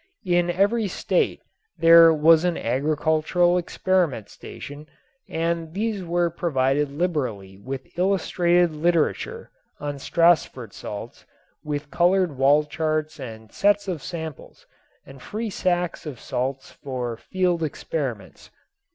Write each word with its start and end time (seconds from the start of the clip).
In 0.25 0.49
every 0.49 0.87
state 0.87 1.43
there 1.77 2.11
was 2.11 2.43
an 2.43 2.57
agricultural 2.57 3.55
experiment 3.59 4.29
station 4.29 4.87
and 5.29 5.75
these 5.75 6.03
were 6.03 6.31
provided 6.31 6.89
liberally 6.89 7.59
with 7.59 7.85
illustrated 7.99 8.71
literature 8.71 9.51
on 9.79 9.99
Stassfurt 9.99 10.73
salts 10.73 11.27
with 11.63 11.91
colored 11.91 12.35
wall 12.35 12.63
charts 12.63 13.19
and 13.19 13.51
sets 13.51 13.87
of 13.87 14.01
samples 14.01 14.65
and 15.05 15.21
free 15.21 15.51
sacks 15.51 16.07
of 16.07 16.19
salts 16.19 16.71
for 16.71 17.15
field 17.15 17.61
experiments. 17.61 18.49